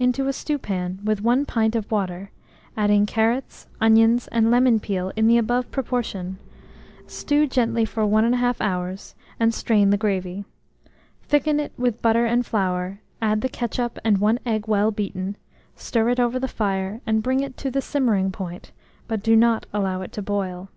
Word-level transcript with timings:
into 0.00 0.26
a 0.26 0.32
stewpan 0.32 0.98
with 1.04 1.20
1 1.20 1.46
pint 1.46 1.76
of 1.76 1.88
water, 1.88 2.32
adding 2.76 3.06
carrots, 3.06 3.68
onions, 3.80 4.26
and 4.32 4.50
lemon 4.50 4.80
peel 4.80 5.12
in 5.14 5.28
the 5.28 5.38
above 5.38 5.70
proportion; 5.70 6.36
stew 7.06 7.46
gently 7.46 7.84
for 7.84 8.04
1 8.04 8.24
1/2 8.32 8.56
hour, 8.60 8.96
and 9.38 9.54
strain 9.54 9.90
the 9.90 9.96
gravy. 9.96 10.44
Thicken 11.22 11.60
it 11.60 11.70
with 11.78 12.02
butter 12.02 12.26
and 12.26 12.44
flour, 12.44 12.98
add 13.22 13.40
the 13.40 13.48
ketchup 13.48 14.00
and 14.04 14.18
1 14.18 14.40
egg 14.44 14.66
well 14.66 14.90
beaten; 14.90 15.36
stir 15.76 16.08
it 16.08 16.18
over 16.18 16.40
the 16.40 16.48
fire, 16.48 17.00
and 17.06 17.22
bring 17.22 17.38
it 17.38 17.56
to 17.58 17.70
the 17.70 17.80
simmering 17.80 18.32
point, 18.32 18.72
but 19.06 19.22
do 19.22 19.36
not 19.36 19.66
allow 19.72 20.00
it 20.02 20.10
to 20.10 20.20
boil. 20.20 20.70